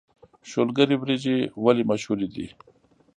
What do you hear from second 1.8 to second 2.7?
مشهورې دي؟